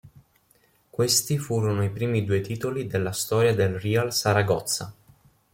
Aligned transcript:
Questi 0.89 1.37
furono 1.37 1.83
i 1.83 1.91
primi 1.91 2.25
due 2.25 2.41
titoli 2.41 2.87
della 2.87 3.11
storia 3.11 3.53
del 3.53 3.79
Real 3.79 4.11
Saragozza. 4.11 4.91